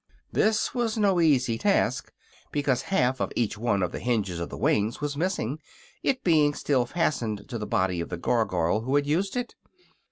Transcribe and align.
This 0.31 0.73
was 0.73 0.97
no 0.97 1.19
easy 1.21 1.59
task, 1.59 2.11
because 2.51 2.81
half 2.89 3.19
of 3.19 3.31
each 3.35 3.55
one 3.55 3.83
of 3.83 3.91
the 3.91 3.99
hinges 3.99 4.39
of 4.39 4.49
the 4.49 4.57
wings 4.57 4.99
was 4.99 5.15
missing, 5.15 5.59
it 6.01 6.23
being 6.23 6.55
still 6.55 6.87
fastened 6.87 7.47
to 7.49 7.59
the 7.59 7.67
body 7.67 8.01
of 8.01 8.09
the 8.09 8.17
Gargoyle 8.17 8.81
who 8.81 8.95
had 8.95 9.05
used 9.05 9.37
it. 9.37 9.53